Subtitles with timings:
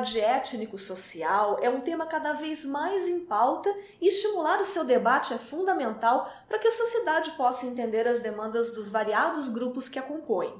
[0.00, 5.34] Diversidade étnico-social é um tema cada vez mais em pauta e estimular o seu debate
[5.34, 10.02] é fundamental para que a sociedade possa entender as demandas dos variados grupos que a
[10.02, 10.54] compõem.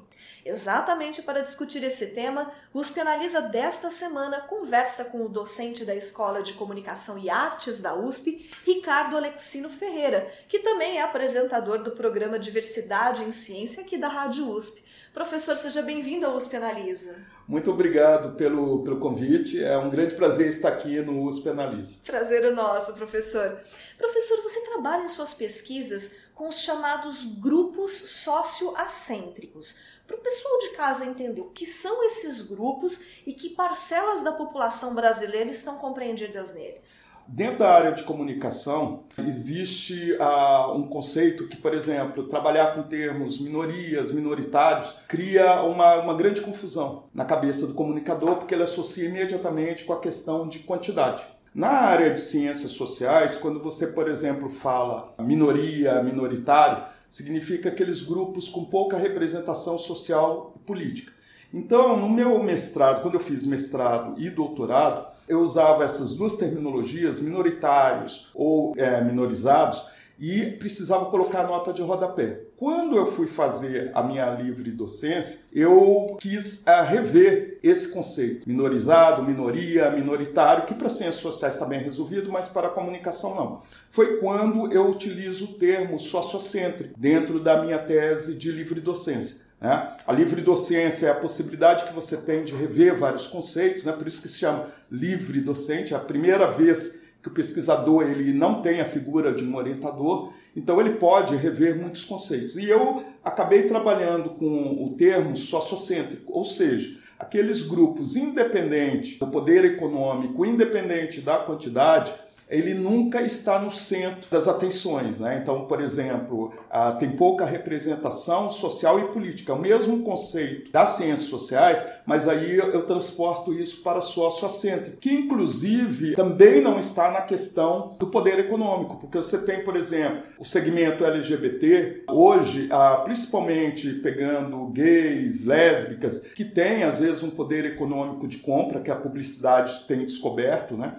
[0.45, 5.95] Exatamente para discutir esse tema, o USP Analisa desta semana conversa com o docente da
[5.95, 11.91] Escola de Comunicação e Artes da USP, Ricardo Alexino Ferreira, que também é apresentador do
[11.91, 14.83] programa Diversidade em Ciência aqui da Rádio USP.
[15.13, 17.32] Professor, seja bem-vindo ao USP Analisa.
[17.47, 19.61] Muito obrigado pelo, pelo convite.
[19.63, 21.99] É um grande prazer estar aqui no USP Analisa.
[22.05, 23.61] Prazer é nosso, professor.
[23.97, 29.75] Professor, você trabalha em suas pesquisas com os chamados grupos socioacêntricos.
[30.07, 34.31] Para o pessoal de casa entender o que são esses grupos e que parcelas da
[34.31, 37.12] população brasileira estão compreendidas neles.
[37.27, 43.39] Dentro da área de comunicação, existe uh, um conceito que, por exemplo, trabalhar com termos
[43.39, 49.85] minorias, minoritários, cria uma, uma grande confusão na cabeça do comunicador, porque ele associa imediatamente
[49.85, 51.25] com a questão de quantidade.
[51.55, 58.49] Na área de ciências sociais, quando você, por exemplo, fala minoria, minoritário, significa aqueles grupos
[58.49, 61.13] com pouca representação social e política.
[61.53, 67.19] Então, no meu mestrado, quando eu fiz mestrado e doutorado, eu usava essas duas terminologias,
[67.19, 72.41] minoritários ou é, minorizados, e precisava colocar nota de rodapé.
[72.55, 78.47] Quando eu fui fazer a minha livre docência, eu quis uh, rever esse conceito.
[78.47, 83.61] Minorizado, minoria, minoritário, que para ciências sociais está bem resolvido, mas para a comunicação não.
[83.91, 89.42] Foi quando eu utilizo o termo sociocêntrico dentro da minha tese de livre docência.
[89.63, 89.95] Né?
[90.05, 93.93] A livre docência é a possibilidade que você tem de rever vários conceitos, né?
[93.93, 98.33] por isso que se chama livre docente, é a primeira vez que o pesquisador ele
[98.33, 102.57] não tem a figura de um orientador, então ele pode rever muitos conceitos.
[102.57, 109.63] E eu acabei trabalhando com o termo sociocêntrico, ou seja, aqueles grupos independentes do poder
[109.63, 112.13] econômico, independente da quantidade,
[112.49, 115.19] ele nunca está no centro das atenções.
[115.19, 115.39] Né?
[115.41, 116.53] Então, por exemplo,
[116.99, 119.51] tem pouca representação social e política.
[119.51, 125.11] É o mesmo conceito das ciências sociais, mas aí eu transporto isso para sociocêntrico, que
[125.11, 130.45] inclusive também não está na questão do poder econômico, porque você tem, por exemplo, o
[130.45, 132.69] segmento LGBT, hoje,
[133.03, 138.95] principalmente pegando gays, lésbicas, que tem às vezes um poder econômico de compra, que a
[138.95, 140.95] publicidade tem descoberto, né?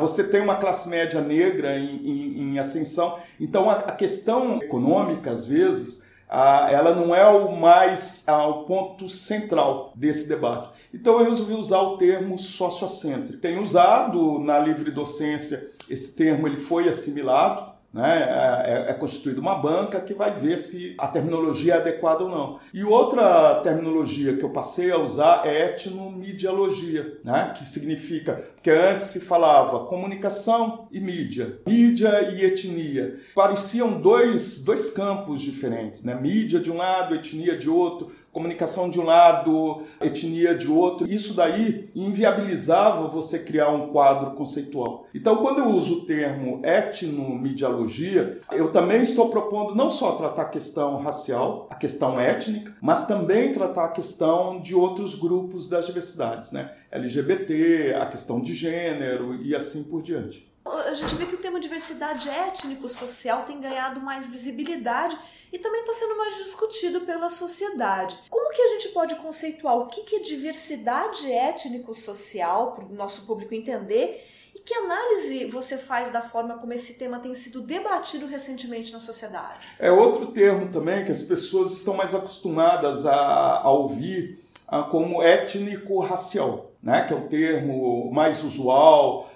[0.00, 3.18] Você tem uma classe média negra em, em, em ascensão.
[3.38, 8.64] Então a, a, questão econômica, às vezes, a, ela não é o mais a, o
[8.64, 10.70] ponto central desse debate.
[10.92, 13.40] Então eu resolvi usar o termo sociocêntrico.
[13.40, 18.22] Tenho usado na livre docência esse termo, ele foi assimilado né?
[18.22, 22.30] É, é, é constituída uma banca que vai ver se a terminologia é adequada ou
[22.30, 22.60] não.
[22.72, 27.52] E outra terminologia que eu passei a usar é etnomediologia, né?
[27.56, 33.18] que significa que antes se falava comunicação e mídia, mídia e etnia.
[33.34, 36.14] Pareciam dois, dois campos diferentes, né?
[36.14, 41.06] mídia de um lado, etnia de outro comunicação de um lado, etnia de outro.
[41.08, 45.06] Isso daí inviabilizava você criar um quadro conceitual.
[45.14, 50.48] Então, quando eu uso o termo etnomediologia, eu também estou propondo não só tratar a
[50.48, 56.52] questão racial, a questão étnica, mas também tratar a questão de outros grupos das diversidades,
[56.52, 56.72] né?
[56.90, 61.58] LGBT, a questão de gênero e assim por diante a gente vê que o tema
[61.58, 65.16] diversidade étnico-social tem ganhado mais visibilidade
[65.52, 68.18] e também está sendo mais discutido pela sociedade.
[68.28, 73.54] Como que a gente pode conceituar o que é diversidade étnico-social para o nosso público
[73.54, 78.92] entender e que análise você faz da forma como esse tema tem sido debatido recentemente
[78.92, 79.66] na sociedade?
[79.78, 85.22] É outro termo também que as pessoas estão mais acostumadas a, a ouvir a, como
[85.22, 87.06] étnico-racial, né?
[87.06, 89.29] que é o termo mais usual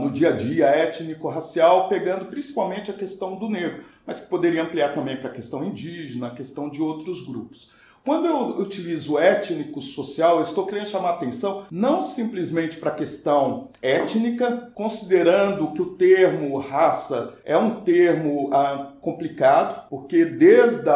[0.00, 4.92] no dia a dia étnico-racial, pegando principalmente a questão do negro, mas que poderia ampliar
[4.92, 7.68] também para a questão indígena, a questão de outros grupos.
[8.04, 14.70] Quando eu utilizo étnico social, estou querendo chamar atenção não simplesmente para a questão étnica,
[14.74, 20.86] considerando que o termo raça é um termo ah, complicado, porque desde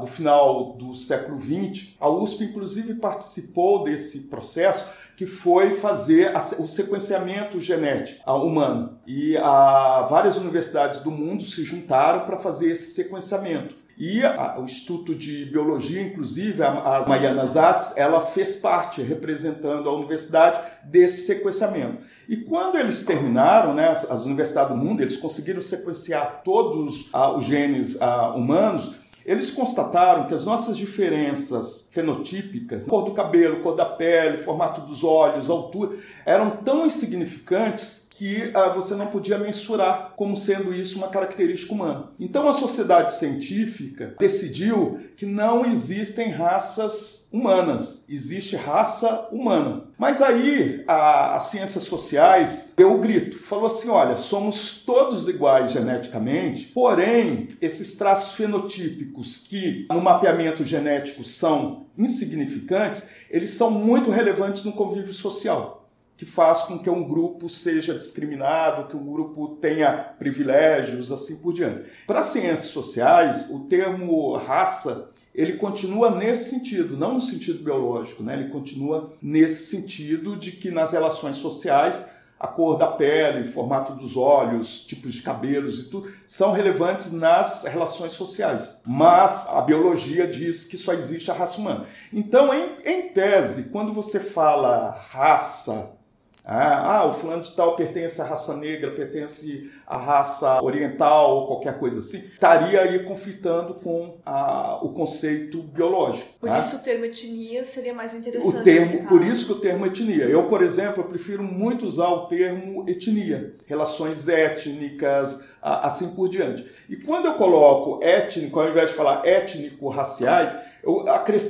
[0.00, 4.84] o final do século XX, a USP inclusive participou desse processo
[5.16, 8.98] que foi fazer o sequenciamento genético humano.
[9.06, 13.82] E a, várias universidades do mundo se juntaram para fazer esse sequenciamento.
[13.98, 19.88] E a, o Instituto de Biologia, inclusive, a, a Mariana Zatz, ela fez parte, representando
[19.88, 21.98] a universidade, desse sequenciamento.
[22.28, 27.32] E quando eles terminaram, né, as, as universidades do mundo, eles conseguiram sequenciar todos ah,
[27.32, 33.74] os genes ah, humanos, eles constataram que as nossas diferenças fenotípicas, cor do cabelo, cor
[33.74, 35.96] da pele, formato dos olhos, altura,
[36.26, 42.10] eram tão insignificantes que uh, você não podia mensurar como sendo isso uma característica humana.
[42.20, 49.86] Então a sociedade científica decidiu que não existem raças humanas, existe raça humana.
[49.98, 55.72] Mas aí a, as ciências sociais deu o grito, falou assim: olha, somos todos iguais
[55.72, 64.62] geneticamente, porém esses traços fenotípicos que no mapeamento genético são insignificantes, eles são muito relevantes
[64.62, 65.81] no convívio social
[66.22, 71.52] que faz com que um grupo seja discriminado, que um grupo tenha privilégios, assim por
[71.52, 71.90] diante.
[72.06, 78.22] Para as ciências sociais, o termo raça ele continua nesse sentido, não no sentido biológico,
[78.22, 78.34] né?
[78.34, 82.04] ele continua nesse sentido de que nas relações sociais
[82.38, 87.64] a cor da pele, formato dos olhos, tipos de cabelos e tudo, são relevantes nas
[87.64, 88.80] relações sociais.
[88.86, 91.86] Mas a biologia diz que só existe a raça humana.
[92.12, 96.01] Então, em, em tese, quando você fala raça,
[96.44, 101.46] ah, ah, o fulano de tal pertence à raça negra, pertence à raça oriental ou
[101.46, 106.30] qualquer coisa assim, estaria aí conflitando com a, o conceito biológico.
[106.40, 106.58] Por tá?
[106.58, 108.56] isso o termo etnia seria mais interessante.
[108.56, 110.24] O termo, por isso que o termo etnia.
[110.24, 116.66] Eu, por exemplo, eu prefiro muito usar o termo etnia, relações étnicas, assim por diante.
[116.88, 121.04] E quando eu coloco étnico, ao invés de falar étnico-raciais, eu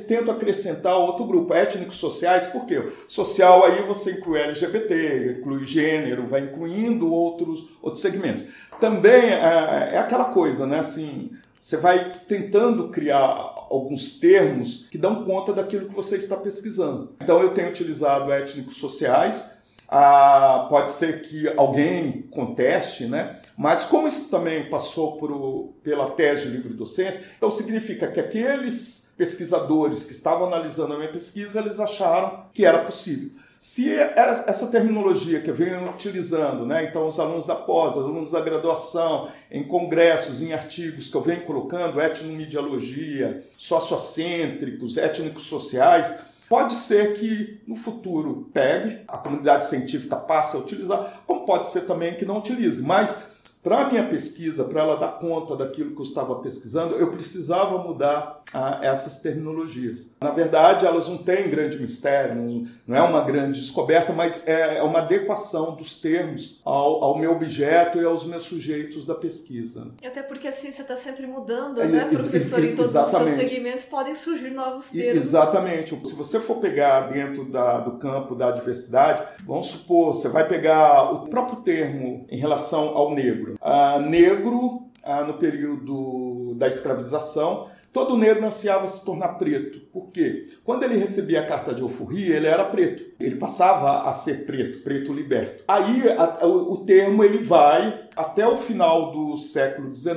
[0.07, 2.87] tento acrescentar outro grupo, étnicos sociais, por quê?
[3.07, 8.45] Social aí você inclui LGBT, inclui gênero, vai incluindo outros, outros segmentos.
[8.79, 10.81] Também é, é aquela coisa, né?
[10.81, 17.15] Assim, você vai tentando criar alguns termos que dão conta daquilo que você está pesquisando.
[17.23, 19.53] Então eu tenho utilizado étnicos sociais,
[19.89, 23.37] ah, pode ser que alguém conteste, né?
[23.57, 29.13] Mas como isso também passou por, pela tese de livre docência, então significa que aqueles
[29.17, 33.31] pesquisadores que estavam analisando a minha pesquisa, eles acharam que era possível.
[33.61, 38.33] Se essa terminologia que eu venho utilizando, né, então os alunos da pós, os alunos
[38.33, 46.13] da graduação, em congressos, em artigos que eu venho colocando, etnomediologia, sociocêntricos, étnicos sociais,
[46.49, 51.83] pode ser que no futuro pegue, a comunidade científica passe a utilizar, como pode ser
[51.83, 53.17] também que não utilize, mas
[53.63, 57.79] para a minha pesquisa, para ela dar conta daquilo que eu estava pesquisando, eu precisava
[57.79, 60.11] mudar ah, essas terminologias.
[60.21, 64.79] Na verdade, elas não têm grande mistério, não, não é uma grande descoberta, mas é,
[64.79, 69.93] é uma adequação dos termos ao, ao, meu objeto e aos meus sujeitos da pesquisa.
[70.05, 72.65] Até porque a ciência está sempre mudando, é, né, professor?
[72.65, 73.31] Em todos exatamente.
[73.31, 75.23] os seus segmentos podem surgir novos termos.
[75.23, 75.97] Exatamente.
[76.05, 81.13] Se você for pegar dentro da, do campo da diversidade, vamos supor, você vai pegar
[81.13, 83.59] o próprio termo em relação ao negro negro.
[83.61, 89.81] Ah, negro, ah, no período da escravização, todo negro ansiava se tornar preto.
[89.93, 90.45] Por quê?
[90.65, 93.05] Quando ele recebia a carta de alforria, ele era preto.
[93.21, 95.65] Ele passava a ser preto, preto liberto.
[95.69, 100.17] Aí a, o, o termo ele vai até o final do século XIX.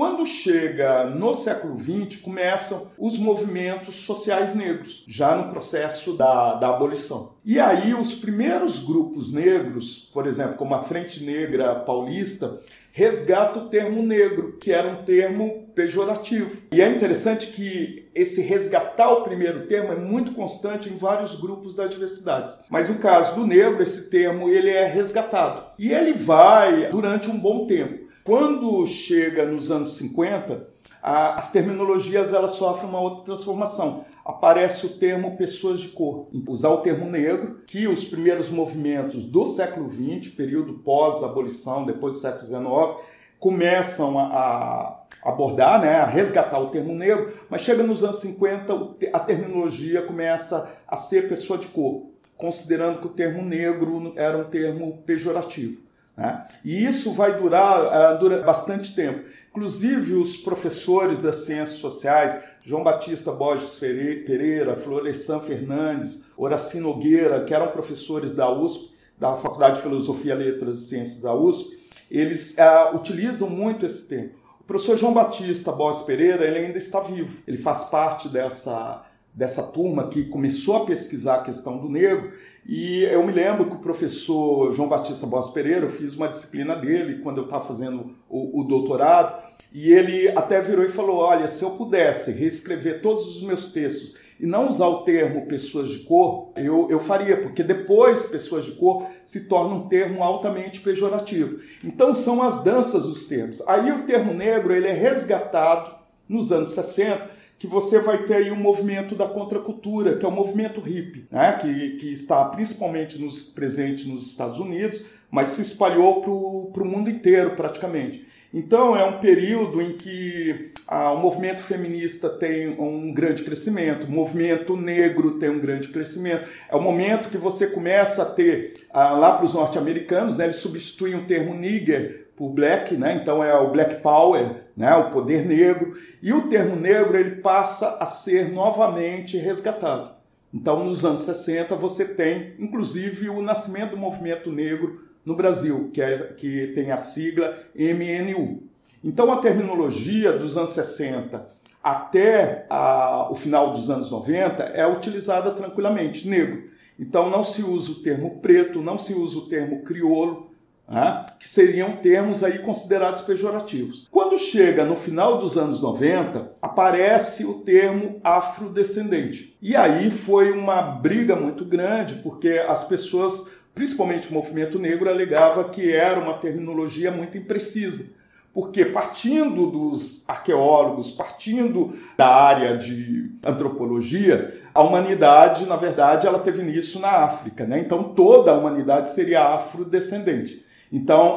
[0.00, 6.70] Quando chega no século XX, começam os movimentos sociais negros, já no processo da, da
[6.70, 7.34] abolição.
[7.44, 12.58] E aí os primeiros grupos negros, por exemplo, como a Frente Negra Paulista,
[12.92, 16.62] resgata o termo negro, que era um termo pejorativo.
[16.72, 21.74] E é interessante que esse resgatar o primeiro termo é muito constante em vários grupos
[21.74, 22.54] da diversidade.
[22.70, 25.62] Mas no caso do negro, esse termo ele é resgatado.
[25.78, 28.08] E ele vai durante um bom tempo.
[28.22, 30.68] Quando chega nos anos 50,
[31.02, 34.04] as terminologias elas sofrem uma outra transformação.
[34.24, 36.28] Aparece o termo pessoas de cor.
[36.46, 42.20] Usar o termo negro, que os primeiros movimentos do século XX, período pós-abolição, depois do
[42.20, 48.16] século XIX, começam a, abordar, né, a resgatar o termo negro, mas chega nos anos
[48.16, 52.02] 50, a terminologia começa a ser pessoa de cor,
[52.36, 55.89] considerando que o termo negro era um termo pejorativo.
[56.20, 56.44] Né?
[56.62, 59.24] E isso vai durar, uh, dura bastante tempo.
[59.48, 67.54] Inclusive, os professores das ciências sociais, João Batista Borges Pereira, Florestan Fernandes, Horaci Nogueira, que
[67.54, 71.78] eram professores da USP, da Faculdade de Filosofia, Letras e Ciências da USP,
[72.10, 74.32] eles uh, utilizam muito esse termo.
[74.60, 77.42] O professor João Batista Borges Pereira, ele ainda está vivo.
[77.48, 82.32] Ele faz parte dessa, dessa turma que começou a pesquisar a questão do negro.
[82.66, 86.76] E eu me lembro que o professor João Batista Borges Pereira, eu fiz uma disciplina
[86.76, 91.46] dele quando eu estava fazendo o, o doutorado, e ele até virou e falou: Olha,
[91.46, 96.00] se eu pudesse reescrever todos os meus textos e não usar o termo pessoas de
[96.00, 101.60] cor, eu, eu faria, porque depois pessoas de cor se torna um termo altamente pejorativo.
[101.84, 103.62] Então são as danças dos termos.
[103.68, 105.94] Aí o termo negro ele é resgatado
[106.28, 110.28] nos anos 60 que você vai ter aí o um movimento da contracultura, que é
[110.28, 111.52] o movimento hippie, né?
[111.60, 117.10] que, que está principalmente nos, presente nos Estados Unidos, mas se espalhou para o mundo
[117.10, 118.24] inteiro praticamente.
[118.52, 124.10] Então, é um período em que ah, o movimento feminista tem um grande crescimento, o
[124.10, 126.48] movimento negro tem um grande crescimento.
[126.68, 130.56] É o momento que você começa a ter, ah, lá para os norte-americanos, né, eles
[130.56, 135.44] substituem o termo nigger por black, né, então é o black power, né, o poder
[135.44, 135.92] negro,
[136.22, 140.12] e o termo negro ele passa a ser novamente resgatado.
[140.52, 146.00] Então, nos anos 60, você tem, inclusive, o nascimento do movimento negro no Brasil, que,
[146.00, 148.62] é, que tem a sigla MNU.
[149.04, 151.46] Então, a terminologia dos anos 60
[151.84, 156.70] até a, o final dos anos 90 é utilizada tranquilamente, negro.
[156.98, 160.49] Então, não se usa o termo preto, não se usa o termo crioulo,
[160.90, 164.08] né, que seriam termos aí considerados pejorativos.
[164.10, 169.56] Quando chega no final dos anos 90, aparece o termo afrodescendente.
[169.62, 175.64] E aí foi uma briga muito grande, porque as pessoas principalmente o movimento negro, alegava
[175.64, 178.18] que era uma terminologia muito imprecisa.
[178.52, 186.60] Porque partindo dos arqueólogos, partindo da área de antropologia, a humanidade, na verdade, ela teve
[186.60, 187.78] início na África, né?
[187.78, 190.64] Então toda a humanidade seria afrodescendente.
[190.92, 191.36] Então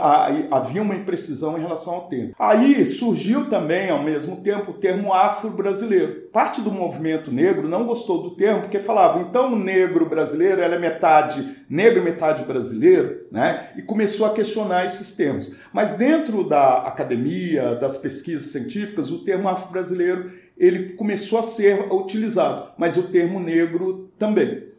[0.51, 2.33] havia uma imprecisão em relação ao termo.
[2.39, 6.24] Aí surgiu também, ao mesmo tempo, o termo afro-brasileiro.
[6.31, 10.79] Parte do movimento negro não gostou do termo porque falava, então o negro brasileiro é
[10.79, 13.69] metade negro metade brasileiro, né?
[13.75, 15.51] E começou a questionar esses termos.
[15.72, 22.72] Mas dentro da academia, das pesquisas científicas, o termo afro-brasileiro ele começou a ser utilizado,
[22.77, 24.72] mas o termo negro também.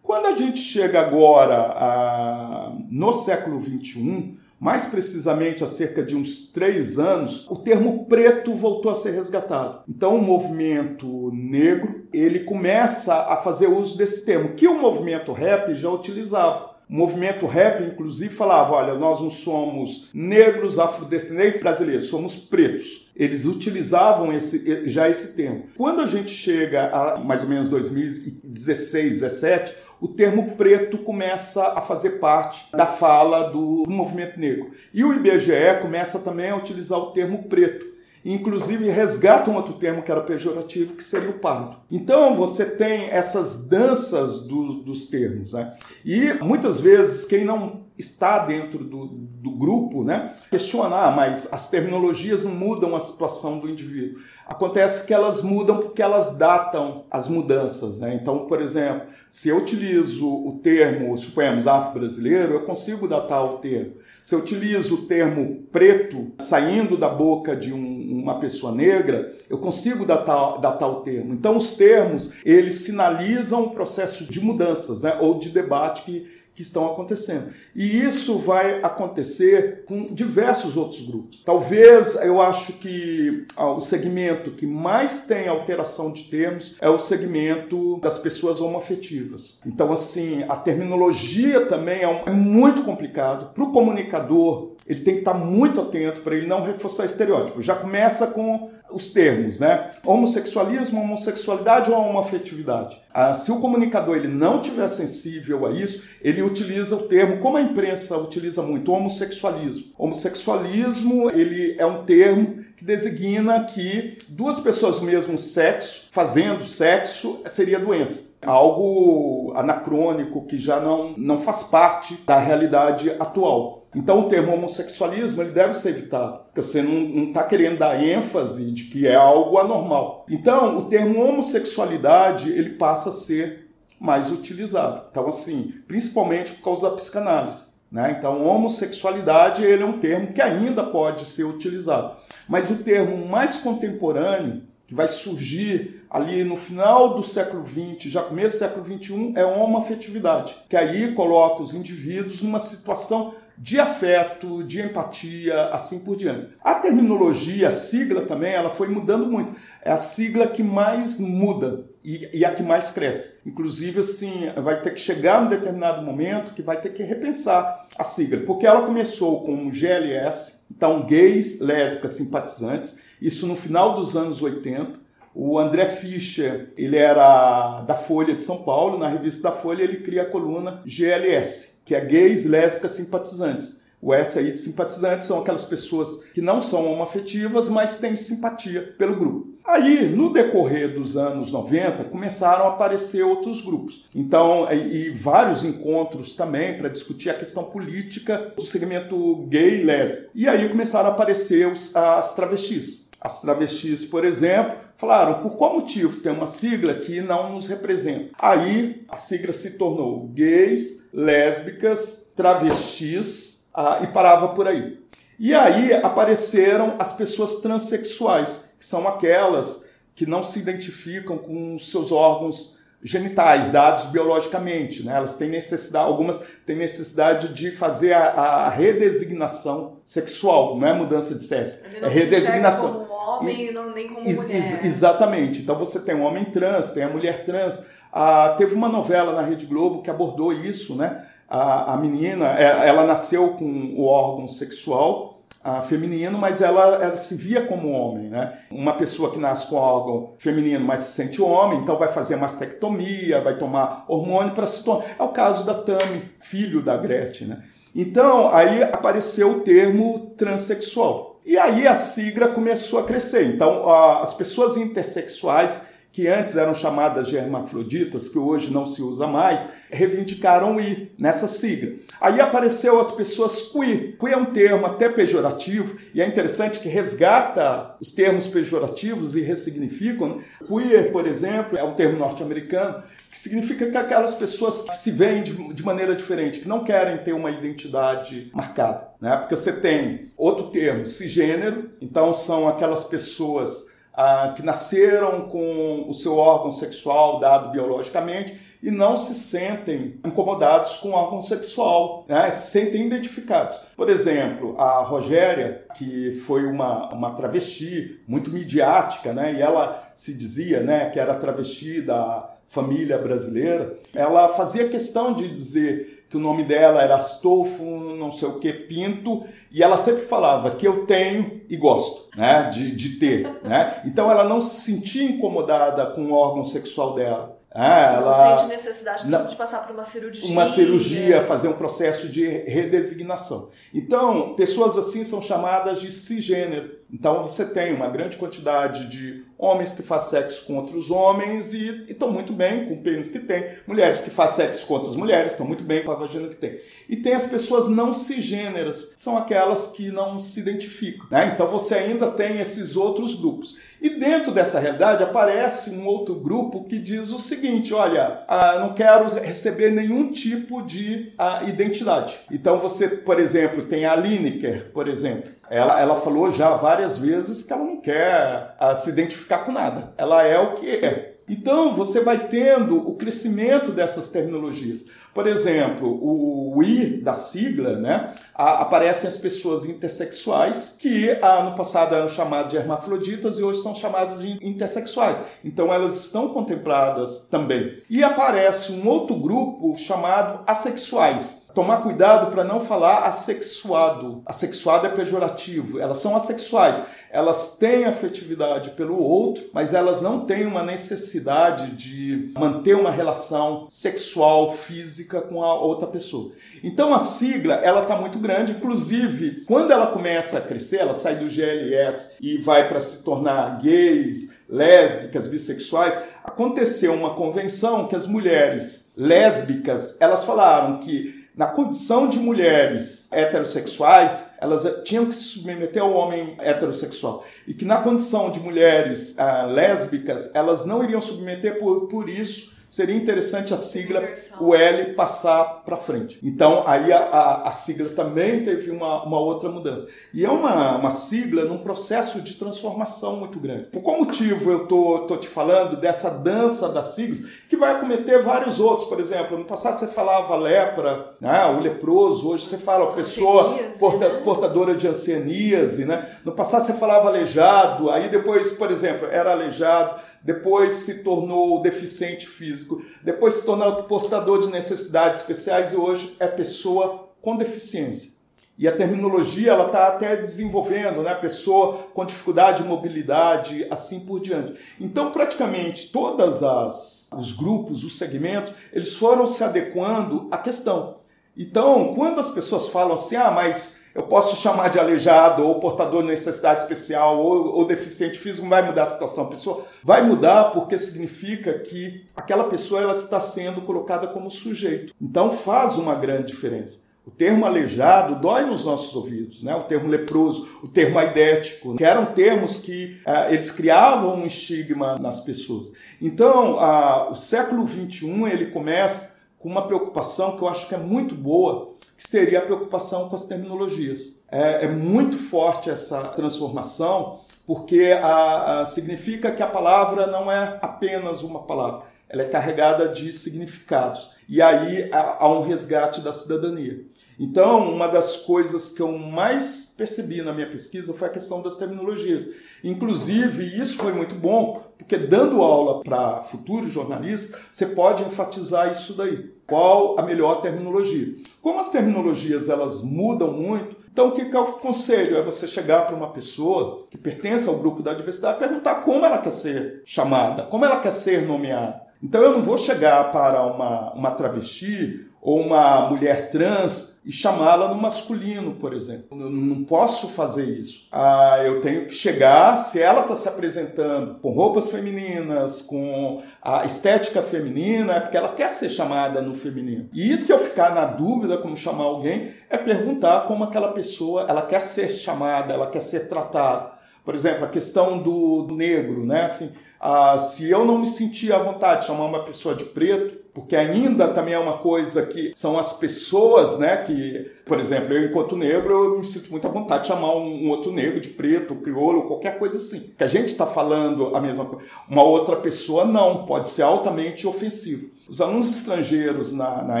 [0.06, 6.52] Quando a gente chega agora a, no século XXI, mais precisamente há cerca de uns
[6.52, 9.82] três anos, o termo preto voltou a ser resgatado.
[9.88, 15.74] Então o movimento negro ele começa a fazer uso desse termo, que o movimento rap
[15.74, 16.75] já utilizava.
[16.88, 23.10] O movimento rap, inclusive, falava: olha, nós não somos negros, afrodescendentes brasileiros, somos pretos.
[23.16, 25.64] Eles utilizavam esse, já esse termo.
[25.76, 31.80] Quando a gente chega a mais ou menos 2016, 17, o termo preto começa a
[31.80, 34.70] fazer parte da fala do movimento negro.
[34.92, 37.95] E o IBGE começa também a utilizar o termo preto.
[38.28, 41.76] Inclusive resgata um outro termo que era pejorativo, que seria o pardo.
[41.88, 45.52] Então você tem essas danças do, dos termos.
[45.52, 45.72] Né?
[46.04, 51.68] E muitas vezes quem não está dentro do, do grupo né, questionar, ah, mas as
[51.68, 54.20] terminologias não mudam a situação do indivíduo.
[54.44, 58.00] Acontece que elas mudam porque elas datam as mudanças.
[58.00, 58.18] Né?
[58.20, 63.94] Então, por exemplo, se eu utilizo o termo, suponhamos, afro-brasileiro, eu consigo datar o termo.
[64.26, 69.56] Se eu utilizo o termo preto saindo da boca de um, uma pessoa negra, eu
[69.56, 71.32] consigo datar, datar o termo.
[71.32, 75.16] Então, os termos, eles sinalizam o processo de mudanças né?
[75.20, 76.26] ou de debate que
[76.56, 77.52] que estão acontecendo.
[77.74, 81.42] E isso vai acontecer com diversos outros grupos.
[81.44, 86.98] Talvez eu acho que ah, o segmento que mais tem alteração de termos é o
[86.98, 89.58] segmento das pessoas homoafetivas.
[89.66, 93.52] Então, assim, a terminologia também é, um, é muito complicado.
[93.52, 97.64] Para o comunicador, ele tem que estar muito atento para ele não reforçar estereótipos.
[97.64, 99.90] Já começa com os termos, né?
[100.04, 102.96] Homossexualismo, homossexualidade ou homoafetividade.
[103.12, 107.56] Ah, se o comunicador ele não tiver sensível a isso, ele utiliza o termo, como
[107.56, 109.86] a imprensa utiliza muito, homossexualismo.
[109.98, 117.40] Homossexualismo ele é um termo que designa que duas pessoas do mesmo sexo fazendo sexo
[117.46, 118.25] seria doença.
[118.44, 123.82] Algo anacrônico que já não, não faz parte da realidade atual.
[123.94, 128.70] Então o termo homossexualismo ele deve ser evitado, porque você não está querendo dar ênfase
[128.72, 130.26] de que é algo anormal.
[130.28, 135.06] Então o termo homossexualidade ele passa a ser mais utilizado.
[135.10, 137.76] Então assim, principalmente por causa da psicanálise.
[137.90, 138.16] Né?
[138.18, 142.16] Então, homossexualidade ele é um termo que ainda pode ser utilizado.
[142.48, 148.22] Mas o termo mais contemporâneo, que vai surgir ali no final do século XX, já
[148.22, 154.62] começo do século XXI, é homoafetividade, que aí coloca os indivíduos numa situação de afeto,
[154.62, 156.48] de empatia, assim por diante.
[156.62, 159.58] A terminologia, a sigla também, ela foi mudando muito.
[159.82, 163.38] É a sigla que mais muda e, e a que mais cresce.
[163.46, 168.04] Inclusive, assim, vai ter que chegar um determinado momento que vai ter que repensar a
[168.04, 174.42] sigla, porque ela começou com GLS, então gays, lésbicas, simpatizantes, isso no final dos anos
[174.42, 175.06] 80.
[175.34, 179.98] O André Fischer, ele era da Folha de São Paulo, na revista da Folha ele
[179.98, 183.86] cria a coluna GLS, que é gays, lésbicas, simpatizantes.
[184.00, 188.94] O S aí de simpatizantes são aquelas pessoas que não são homoafetivas, mas têm simpatia
[188.96, 189.56] pelo grupo.
[189.64, 194.04] Aí, no decorrer dos anos 90, começaram a aparecer outros grupos.
[194.14, 200.30] Então, e, vários encontros também para discutir a questão política do segmento gay e lésbico.
[200.34, 203.05] E aí começaram a aparecer os, as travestis.
[203.26, 208.30] As travestis, por exemplo, falaram por qual motivo tem uma sigla que não nos representa.
[208.38, 215.00] Aí a sigla se tornou gays, lésbicas, travestis ah, e parava por aí.
[215.40, 222.12] E aí apareceram as pessoas transexuais, que são aquelas que não se identificam com seus
[222.12, 225.16] órgãos genitais dados biologicamente, né?
[225.16, 231.34] Elas têm necessidade, algumas têm necessidade de fazer a, a redesignação sexual, não é mudança
[231.34, 233.05] de sexo, é redesignação
[233.38, 234.84] homem e não nem como ex mulher.
[234.84, 235.62] Exatamente.
[235.62, 237.84] Então você tem um homem trans, tem a mulher trans.
[238.12, 241.26] Ah, teve uma novela na Rede Globo que abordou isso, né?
[241.48, 245.36] A, a menina, é, ela nasceu com o órgão sexual
[245.82, 248.56] feminino, mas ela, ela, se via como homem, né?
[248.70, 253.40] Uma pessoa que nasce com órgão feminino, mas se sente homem, então vai fazer mastectomia,
[253.40, 255.04] vai tomar hormônio para se tornar.
[255.18, 257.62] É o caso da Tami, filho da Gretchen, né?
[257.94, 261.25] Então, aí apareceu o termo transexual.
[261.46, 263.46] E aí a sigla começou a crescer.
[263.46, 265.80] Então, as pessoas intersexuais,
[266.16, 271.46] que antes eram chamadas de hermafroditas, que hoje não se usa mais, reivindicaram I nessa
[271.46, 271.92] sigla.
[272.18, 274.16] Aí apareceu as pessoas queer.
[274.18, 279.42] Queer é um termo até pejorativo, e é interessante que resgata os termos pejorativos e
[279.42, 280.36] ressignificam.
[280.36, 280.44] Né?
[280.66, 285.42] Queer, por exemplo, é um termo norte-americano que significa que aquelas pessoas que se veem
[285.42, 289.36] de, maneira diferente, que não querem ter uma identidade marcada, né?
[289.36, 296.14] Porque você tem outro termo, cisgênero, então são aquelas pessoas ah, que nasceram com o
[296.14, 302.50] seu órgão sexual dado biologicamente e não se sentem incomodados com o órgão sexual, né?
[302.50, 303.78] se sentem identificados.
[303.96, 309.54] Por exemplo, a Rogéria, que foi uma, uma travesti muito midiática, né?
[309.54, 315.48] e ela se dizia né, que era travesti da família brasileira, ela fazia questão de
[315.48, 320.22] dizer que o nome dela era Astolfo, não sei o que, Pinto, e ela sempre
[320.26, 323.60] falava que eu tenho e gosto né, de, de ter.
[323.62, 324.02] Né?
[324.04, 327.56] Então ela não se sentia incomodada com o órgão sexual dela.
[327.78, 330.50] É, ela não sente necessidade de passar por uma cirurgia.
[330.50, 333.68] Uma cirurgia, fazer um processo de redesignação.
[333.92, 336.96] Então, pessoas assim são chamadas de cisgênero.
[337.12, 342.04] Então, você tem uma grande quantidade de homens que fazem sexo com outros homens e
[342.08, 345.52] estão muito bem com o pênis que tem, mulheres que fazem sexo com outras mulheres
[345.52, 346.78] estão muito bem com a vagina que tem.
[347.08, 351.26] E tem as pessoas não cisgêneras, são aquelas que não se identificam.
[351.30, 351.52] Né?
[351.54, 353.76] Então você ainda tem esses outros grupos.
[354.00, 358.92] E dentro dessa realidade aparece um outro grupo que diz o seguinte: olha, ah, não
[358.92, 362.38] quero receber nenhum tipo de ah, identidade.
[362.50, 365.50] Então você, por exemplo, tem a Lineker, por exemplo.
[365.70, 370.12] Ela, ela falou já várias vezes que ela não quer ah, se identificar com nada.
[370.16, 371.36] Ela é o que é.
[371.48, 375.04] Então você vai tendo o crescimento dessas tecnologias.
[375.36, 382.14] Por exemplo, o I da sigla, né, aparecem as pessoas intersexuais que ah, no passado
[382.14, 385.38] eram chamadas de hermafroditas e hoje são chamadas de intersexuais.
[385.62, 388.02] Então elas estão contempladas também.
[388.08, 391.66] E aparece um outro grupo chamado assexuais.
[391.74, 394.40] Tomar cuidado para não falar assexuado.
[394.46, 396.00] Assexuado é pejorativo.
[396.00, 396.98] Elas são assexuais
[397.36, 403.86] elas têm afetividade pelo outro, mas elas não têm uma necessidade de manter uma relação
[403.90, 406.52] sexual, física com a outra pessoa.
[406.82, 411.36] Então a sigla, ela está muito grande, inclusive, quando ela começa a crescer, ela sai
[411.36, 418.26] do GLS e vai para se tornar gays, lésbicas, bissexuais, aconteceu uma convenção que as
[418.26, 426.02] mulheres lésbicas, elas falaram que na condição de mulheres heterossexuais, elas tinham que se submeter
[426.02, 427.46] ao homem heterossexual.
[427.66, 432.75] E que na condição de mulheres ah, lésbicas, elas não iriam submeter por, por isso
[432.88, 434.22] seria interessante a sigla,
[434.60, 436.38] o L, passar para frente.
[436.42, 440.06] Então, aí a, a, a, sigla também teve uma, uma outra mudança.
[440.32, 443.86] E é uma, uma sigla num processo de transformação muito grande.
[443.86, 448.42] Por qual motivo eu tô, tô te falando dessa dança das siglas, que vai acometer
[448.42, 449.08] vários outros?
[449.08, 454.28] Por exemplo, no passado você falava lepra, né, o leproso, hoje você fala pessoa porta,
[454.28, 454.40] né?
[454.42, 456.28] portadora de ancianíase, né?
[456.44, 462.46] No passado você falava aleijado, aí depois, por exemplo, era aleijado, depois se tornou deficiente
[462.46, 468.36] físico, depois se tornou portador de necessidades especiais e hoje é pessoa com deficiência.
[468.78, 471.34] E a terminologia ela está até desenvolvendo, né?
[471.34, 474.78] Pessoa com dificuldade de mobilidade, assim por diante.
[475.00, 481.16] Então, praticamente todas as os grupos, os segmentos, eles foram se adequando à questão.
[481.56, 486.22] Então, quando as pessoas falam assim, ah, mas eu posso chamar de aleijado, ou portador
[486.22, 489.44] de necessidade especial, ou, ou deficiente físico, vai mudar a situação.
[489.44, 495.14] A pessoa vai mudar porque significa que aquela pessoa ela está sendo colocada como sujeito.
[495.20, 497.04] Então faz uma grande diferença.
[497.26, 499.74] O termo aleijado dói nos nossos ouvidos, né?
[499.74, 505.18] o termo leproso, o termo aidético, que eram termos que uh, eles criavam um estigma
[505.18, 505.92] nas pessoas.
[506.22, 510.98] Então, uh, o século XXI ele começa com uma preocupação que eu acho que é
[510.98, 514.40] muito boa, que seria a preocupação com as terminologias.
[514.50, 520.78] É, é muito forte essa transformação, porque a, a, significa que a palavra não é
[520.80, 524.30] apenas uma palavra, ela é carregada de significados.
[524.48, 527.04] E aí há, há um resgate da cidadania.
[527.38, 531.76] Então, uma das coisas que eu mais percebi na minha pesquisa foi a questão das
[531.76, 532.48] terminologias.
[532.82, 539.14] Inclusive, isso foi muito bom, porque dando aula para futuros jornalistas, você pode enfatizar isso
[539.14, 539.54] daí.
[539.66, 541.34] Qual a melhor terminologia?
[541.60, 546.06] Como as terminologias elas mudam muito, então o que, que eu aconselho é você chegar
[546.06, 550.02] para uma pessoa que pertence ao grupo da diversidade e perguntar como ela quer ser
[550.04, 552.06] chamada, como ela quer ser nomeada.
[552.22, 557.86] Então eu não vou chegar para uma, uma travesti ou uma mulher trans e chamá-la
[557.86, 559.40] no masculino, por exemplo.
[559.40, 561.06] Eu não posso fazer isso.
[561.12, 566.84] Ah, eu tenho que chegar, se ela está se apresentando com roupas femininas, com a
[566.84, 570.08] estética feminina, é porque ela quer ser chamada no feminino.
[570.12, 574.62] E se eu ficar na dúvida como chamar alguém, é perguntar como aquela pessoa ela
[574.62, 576.90] quer ser chamada, ela quer ser tratada.
[577.24, 579.42] Por exemplo, a questão do negro, né?
[579.42, 583.45] Assim, ah, se eu não me sentir à vontade de chamar uma pessoa de preto,
[583.56, 588.26] porque ainda também é uma coisa que são as pessoas, né, que, por exemplo, eu
[588.26, 591.30] enquanto negro, eu me sinto muito à vontade de chamar um, um outro negro de
[591.30, 593.14] preto, crioulo, qualquer coisa assim.
[593.16, 594.84] Que a gente está falando a mesma coisa.
[595.08, 598.10] Uma outra pessoa não, pode ser altamente ofensivo.
[598.28, 600.00] Os alunos estrangeiros na, na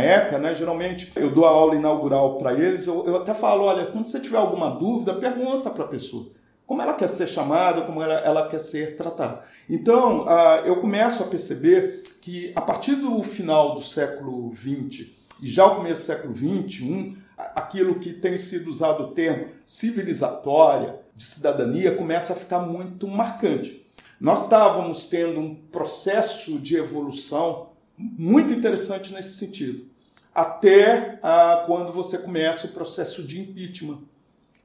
[0.00, 3.86] ECA, né, geralmente eu dou a aula inaugural para eles, eu, eu até falo, olha,
[3.86, 6.26] quando você tiver alguma dúvida, pergunta para a pessoa
[6.66, 9.42] como ela quer ser chamada, como ela, ela quer ser tratada.
[9.70, 15.06] Então, uh, eu começo a perceber que a partir do final do século XX
[15.40, 20.98] e já o começo do século XXI, aquilo que tem sido usado o termo civilizatória,
[21.14, 23.86] de cidadania, começa a ficar muito marcante.
[24.20, 29.86] Nós estávamos tendo um processo de evolução muito interessante nesse sentido,
[30.34, 34.00] até ah, quando você começa o processo de impeachment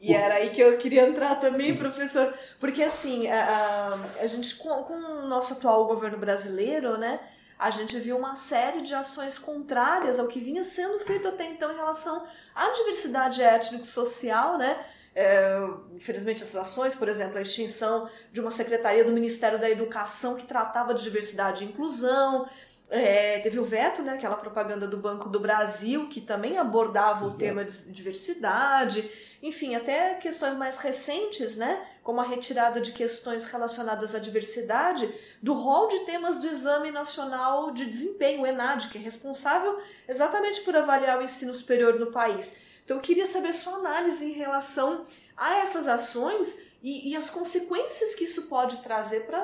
[0.02, 4.56] e era aí que eu queria entrar também, professor, porque assim, a, a, a gente,
[4.56, 7.20] com, com o nosso atual governo brasileiro, né,
[7.60, 11.72] a gente viu uma série de ações contrárias ao que vinha sendo feito até então
[11.72, 14.84] em relação à diversidade étnico-social, né,
[15.14, 15.60] é,
[15.96, 20.46] infelizmente essas ações, por exemplo, a extinção de uma secretaria do Ministério da Educação que
[20.46, 22.48] tratava de diversidade e inclusão,
[22.90, 27.36] é, teve o veto, né, aquela propaganda do Banco do Brasil, que também abordava Exato.
[27.36, 29.10] o tema de diversidade.
[29.41, 35.10] Enfim, até questões mais recentes, né, como a retirada de questões relacionadas à diversidade
[35.41, 40.62] do rol de temas do Exame Nacional de Desempenho, o ENAD, que é responsável exatamente
[40.62, 42.58] por avaliar o ensino superior no país.
[42.86, 45.06] Então, eu queria saber sua análise em relação
[45.41, 49.39] a essas ações e, e, as consequências que isso pode trazer para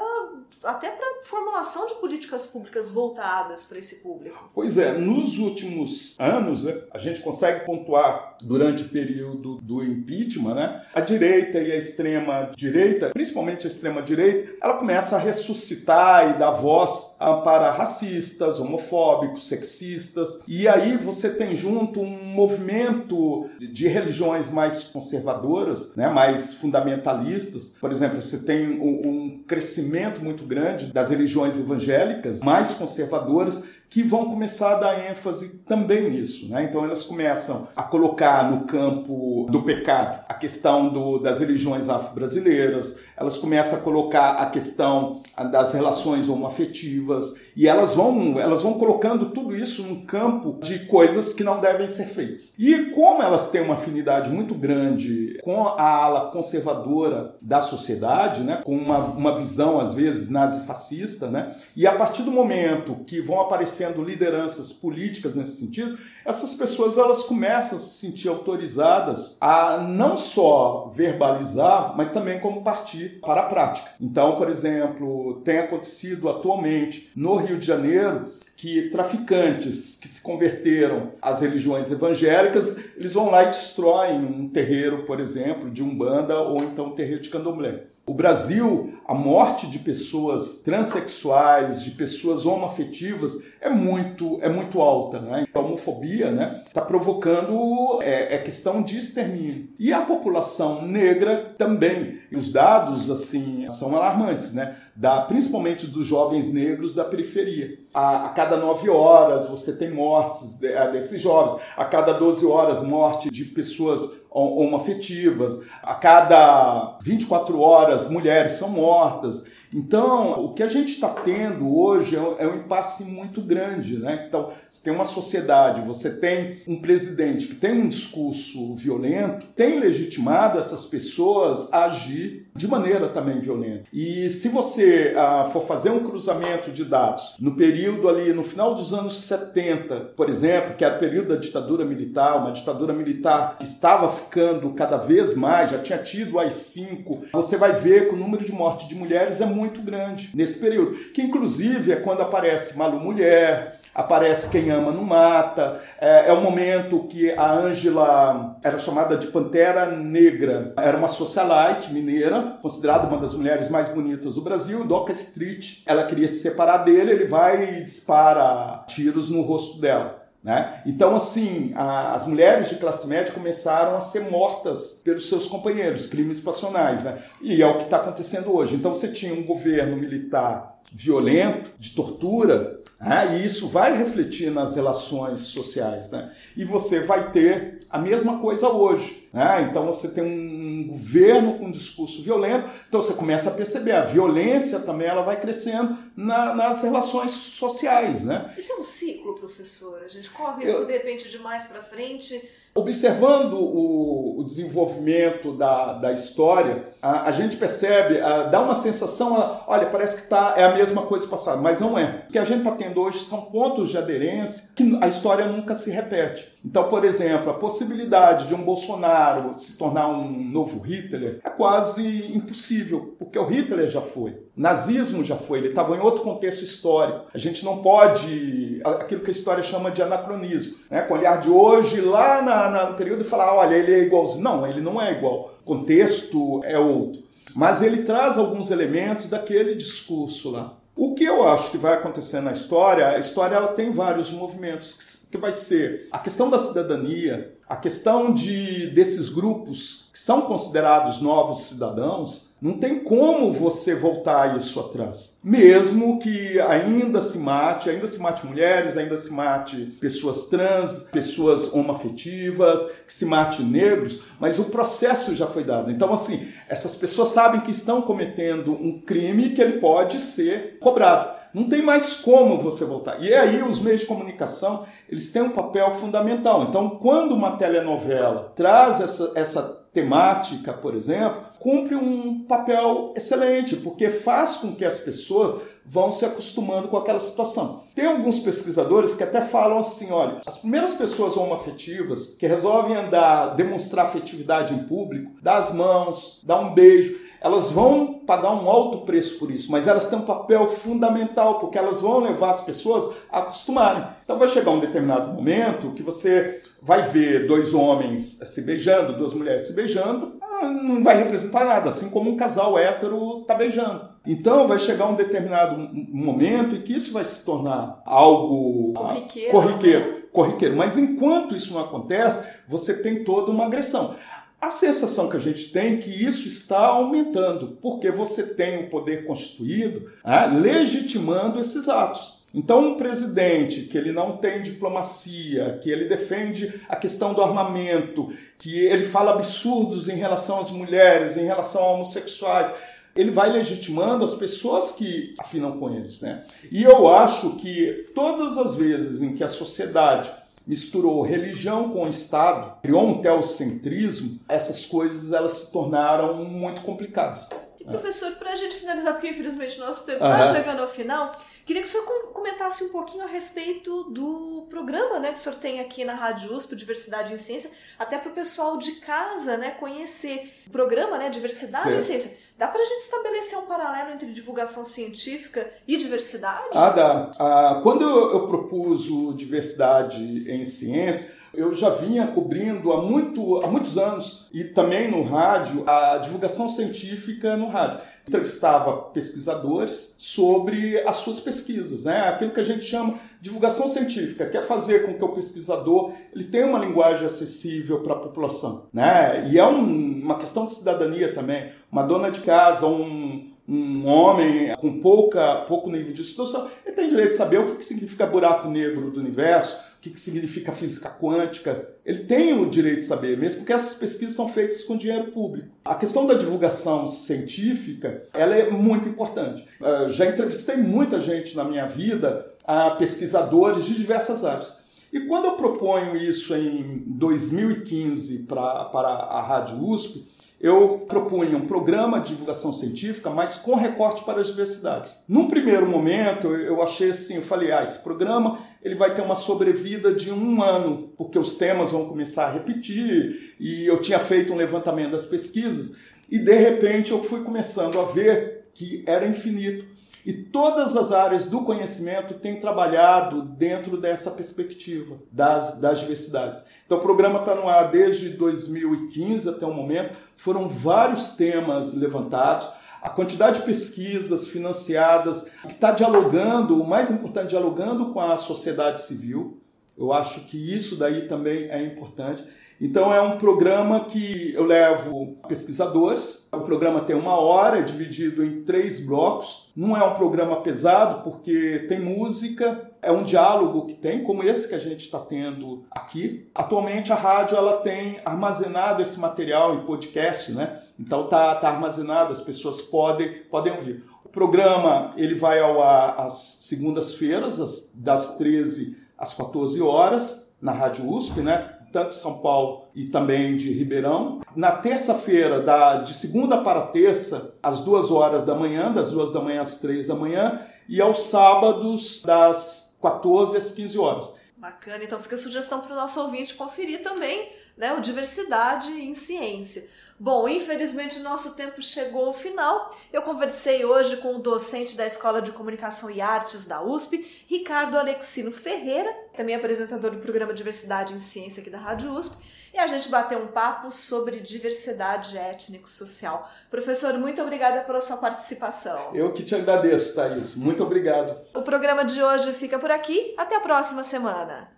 [0.64, 4.50] até para formulação de políticas públicas voltadas para esse público.
[4.56, 10.56] Pois é, nos últimos anos né, a gente consegue pontuar durante o período do impeachment,
[10.56, 16.32] né, a direita e a extrema direita, principalmente a extrema direita, ela começa a ressuscitar
[16.32, 23.88] e dar voz para racistas, homofóbicos, sexistas, e aí você tem junto um movimento de
[23.88, 27.70] religiões mais conservadoras né, mais fundamentalistas.
[27.80, 34.04] Por exemplo, você tem um, um crescimento muito grande das religiões evangélicas mais conservadoras que
[34.04, 36.50] vão começar a dar ênfase também nisso.
[36.50, 36.64] Né?
[36.64, 43.00] Então elas começam a colocar no campo do pecado a questão do, das religiões afro-brasileiras,
[43.16, 45.22] elas começam a colocar a questão
[45.52, 51.34] das relações homoafetivas e elas vão, elas vão colocando tudo isso num campo de coisas
[51.34, 52.54] que não devem ser feitas.
[52.58, 58.62] E como elas têm uma afinidade muito grande com a ala conservadora da sociedade, né?
[58.64, 61.56] com uma, uma visão às vezes nazifascista, né?
[61.76, 66.98] e a partir do momento que vão aparecer sendo lideranças políticas nesse sentido, essas pessoas
[66.98, 73.42] elas começam a se sentir autorizadas a não só verbalizar, mas também como partir para
[73.42, 73.90] a prática.
[74.00, 78.26] Então, por exemplo, tem acontecido atualmente no Rio de Janeiro
[78.58, 85.04] que traficantes que se converteram às religiões evangélicas, eles vão lá e destroem um terreiro,
[85.04, 87.84] por exemplo, de Umbanda ou então um terreiro de Candomblé.
[88.08, 95.20] O Brasil, a morte de pessoas transexuais, de pessoas homoafetivas, é muito, é muito alta.
[95.20, 95.46] Né?
[95.54, 99.70] A homofobia está né, tá provocando é, é, questão de extermínio.
[99.80, 102.20] E a população negra também.
[102.32, 104.76] E os dados assim são alarmantes, né?
[104.96, 107.78] Da, principalmente dos jovens negros da periferia.
[107.94, 112.82] A, a cada nove horas você tem mortes de, desses jovens, a cada 12 horas
[112.82, 119.57] morte de pessoas homoafetivas, a cada 24 horas mulheres são mortas.
[119.74, 123.98] Então, o que a gente está tendo hoje é, é um impasse muito grande.
[123.98, 124.26] Né?
[124.28, 129.80] Então, você tem uma sociedade, você tem um presidente que tem um discurso violento, tem
[129.80, 133.84] legitimado essas pessoas a agir de maneira também violenta.
[133.94, 138.74] E se você ah, for fazer um cruzamento de dados no período ali, no final
[138.74, 143.58] dos anos 70, por exemplo, que era o período da ditadura militar, uma ditadura militar
[143.58, 148.16] que estava ficando cada vez mais, já tinha tido as cinco, você vai ver que
[148.16, 152.22] o número de mortes de mulheres é muito grande nesse período, que inclusive é quando
[152.22, 158.58] aparece Malu Mulher, aparece Quem Ama Não Mata, é, é o momento que a Ângela
[158.64, 164.36] era chamada de Pantera Negra, era uma socialite mineira, considerada uma das mulheres mais bonitas
[164.36, 169.42] do Brasil, Doca Street, ela queria se separar dele, ele vai e dispara tiros no
[169.42, 170.27] rosto dela.
[170.48, 170.82] Né?
[170.86, 176.08] Então, assim, a, as mulheres de classe média começaram a ser mortas pelos seus companheiros,
[176.08, 177.04] crimes passionais.
[177.04, 177.18] Né?
[177.42, 178.74] E é o que está acontecendo hoje.
[178.74, 183.38] Então, você tinha um governo militar violento, de tortura, né?
[183.38, 186.12] e isso vai refletir nas relações sociais.
[186.12, 186.34] Né?
[186.56, 189.28] E você vai ter a mesma coisa hoje.
[189.34, 189.68] Né?
[189.70, 194.06] Então, você tem um governo com um discurso violento, então você começa a perceber a
[194.06, 198.24] violência também ela vai crescendo na, nas relações sociais.
[198.24, 198.54] Né?
[198.58, 200.02] Isso é um ciclo, professor?
[200.04, 200.86] A gente corre isso, Eu...
[200.86, 202.42] de repente, de mais para frente
[202.78, 209.36] Observando o, o, desenvolvimento da, da história, a, a gente percebe, a, dá uma sensação,
[209.36, 212.26] a, olha, parece que tá, é a mesma coisa passada, mas não é.
[212.30, 215.74] O que a gente está tendo hoje são pontos de aderência que a história nunca
[215.74, 216.48] se repete.
[216.64, 222.32] Então, por exemplo, a possibilidade de um Bolsonaro se tornar um novo Hitler é quase
[222.36, 224.32] impossível, porque o Hitler já foi.
[224.32, 227.26] O nazismo já foi, ele estava em outro contexto histórico.
[227.34, 231.02] A gente não pode, aquilo que a história chama de anacronismo, né?
[231.02, 234.00] com o olhar de hoje, lá na, na, no período, e falar, olha, ele é
[234.00, 234.44] igualzinho.
[234.44, 235.56] Não, ele não é igual.
[235.62, 237.27] O contexto é outro.
[237.58, 240.78] Mas ele traz alguns elementos daquele discurso lá.
[240.96, 245.26] O que eu acho que vai acontecer na história, a história ela tem vários movimentos,
[245.32, 251.20] que vai ser a questão da cidadania, a questão de desses grupos que são considerados
[251.20, 255.38] novos cidadãos, não tem como você voltar isso atrás.
[255.44, 261.72] Mesmo que ainda se mate, ainda se mate mulheres, ainda se mate pessoas trans, pessoas
[261.74, 265.92] homoafetivas, que se mate negros, mas o processo já foi dado.
[265.92, 271.38] Então, assim, essas pessoas sabem que estão cometendo um crime que ele pode ser cobrado.
[271.54, 273.22] Não tem mais como você voltar.
[273.22, 276.64] E aí os meios de comunicação, eles têm um papel fundamental.
[276.64, 284.12] Então, quando uma telenovela traz essa, essa temática, por exemplo, cumpre um papel excelente, porque
[284.12, 287.82] faz com que as pessoas vão se acostumando com aquela situação.
[287.96, 293.56] Tem alguns pesquisadores que até falam assim, olha, as primeiras pessoas homoafetivas que resolvem andar,
[293.56, 299.00] demonstrar afetividade em público, dar as mãos, dar um beijo, elas vão pagar um alto
[299.00, 303.16] preço por isso, mas elas têm um papel fundamental, porque elas vão levar as pessoas
[303.32, 304.06] a acostumarem.
[304.24, 309.34] Então vai chegar um determinado momento que você vai ver dois homens se beijando, duas
[309.34, 314.10] mulheres se beijando, ah, não vai representar nada, assim como um casal hétero está beijando.
[314.26, 315.78] Então vai chegar um determinado
[316.12, 319.52] momento em que isso vai se tornar algo corriqueiro.
[319.52, 320.76] corriqueiro, corriqueiro.
[320.76, 324.16] Mas enquanto isso não acontece, você tem toda uma agressão.
[324.60, 328.82] A sensação que a gente tem é que isso está aumentando, porque você tem o
[328.82, 332.38] um poder constituído é, legitimando esses atos.
[332.54, 338.30] Então, um presidente que ele não tem diplomacia, que ele defende a questão do armamento,
[338.58, 342.72] que ele fala absurdos em relação às mulheres, em relação a homossexuais,
[343.16, 346.44] ele vai legitimando as pessoas que afinam com eles, né?
[346.72, 350.32] E eu acho que todas as vezes em que a sociedade
[350.68, 357.48] misturou religião com o Estado, criou um teocentrismo, essas coisas elas se tornaram muito complicadas.
[357.80, 360.56] E professor, para a gente finalizar, porque infelizmente o nosso tempo está uhum.
[360.56, 361.32] chegando ao final,
[361.68, 365.56] queria que o senhor comentasse um pouquinho a respeito do programa né, que o senhor
[365.58, 369.72] tem aqui na Rádio USP, Diversidade em Ciência, até para o pessoal de casa né,
[369.72, 371.98] conhecer o programa né, Diversidade certo.
[371.98, 372.38] em Ciência.
[372.58, 376.70] Dá para a gente estabelecer um paralelo entre divulgação científica e diversidade?
[376.74, 377.32] Ah, dá.
[377.38, 383.68] Ah, quando eu propus o diversidade em ciência, eu já vinha cobrindo há, muito, há
[383.68, 391.18] muitos anos e também no rádio a divulgação científica no rádio entrevistava pesquisadores sobre as
[391.18, 392.22] suas pesquisas, né?
[392.28, 396.66] Aquilo que a gente chama divulgação científica, quer fazer com que o pesquisador ele tenha
[396.66, 399.48] uma linguagem acessível para a população, né?
[399.50, 401.72] E é um, uma questão de cidadania também.
[401.92, 407.10] Uma dona de casa, um, um homem com pouca, pouco nível de instrução, ele tem
[407.10, 411.88] direito de saber o que significa buraco negro do universo, que, que significa física quântica.
[412.06, 415.70] Ele tem o direito de saber, mesmo porque essas pesquisas são feitas com dinheiro público.
[415.84, 419.66] A questão da divulgação científica ela é muito importante.
[419.82, 424.76] Uh, já entrevistei muita gente na minha vida, uh, pesquisadores de diversas áreas.
[425.12, 430.26] E quando eu proponho isso em 2015 pra, para a Rádio USP,
[430.60, 435.24] eu propunha um programa de divulgação científica, mas com recorte para as diversidades.
[435.30, 439.36] Num primeiro momento, eu achei assim, eu falei, ah, esse programa ele vai ter uma
[439.36, 444.54] sobrevida de um ano, porque os temas vão começar a repetir, e eu tinha feito
[444.54, 445.96] um levantamento das pesquisas,
[446.32, 449.86] e de repente eu fui começando a ver que era infinito.
[450.26, 456.66] E todas as áreas do conhecimento têm trabalhado dentro dessa perspectiva das, das diversidades.
[456.86, 460.18] Então, o programa está no ar desde 2015 até o momento.
[460.36, 462.70] Foram vários temas levantados.
[463.02, 469.02] A quantidade de pesquisas financiadas que está dialogando, o mais importante, dialogando com a sociedade
[469.02, 469.62] civil.
[469.98, 472.44] Eu acho que isso daí também é importante.
[472.80, 476.48] Então é um programa que eu levo pesquisadores.
[476.52, 479.72] O programa tem uma hora, é dividido em três blocos.
[479.76, 484.68] Não é um programa pesado porque tem música, é um diálogo que tem, como esse
[484.68, 486.50] que a gente está tendo aqui.
[486.54, 490.80] Atualmente a rádio ela tem armazenado esse material em podcast, né?
[491.00, 494.04] Então tá, tá armazenado, as pessoas podem, podem ouvir.
[494.26, 501.10] O programa ele vai ao ar às segundas-feiras, das 13 às 14 horas, na Rádio
[501.10, 501.77] USP, né?
[501.98, 504.42] Tanto de São Paulo e também de Ribeirão.
[504.56, 505.64] Na terça-feira,
[506.04, 510.06] de segunda para terça, às duas horas da manhã, das duas da manhã às três
[510.06, 514.34] da manhã, e aos sábados, das 14 às 15 horas.
[514.56, 519.14] Bacana, então fica a sugestão para o nosso ouvinte conferir também né, o Diversidade em
[519.14, 519.88] Ciência.
[520.20, 522.90] Bom, infelizmente nosso tempo chegou ao final.
[523.14, 527.96] Eu conversei hoje com o docente da Escola de Comunicação e Artes da USP, Ricardo
[527.98, 532.36] Alexino Ferreira, também apresentador do programa Diversidade em Ciência aqui da Rádio USP,
[532.74, 536.50] e a gente bateu um papo sobre diversidade étnico-social.
[536.70, 539.12] Professor, muito obrigada pela sua participação.
[539.14, 540.56] Eu que te agradeço, Thaís.
[540.56, 541.40] Muito obrigado.
[541.56, 543.34] O programa de hoje fica por aqui.
[543.38, 544.70] Até a próxima semana.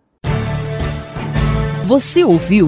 [1.86, 2.68] Você ouviu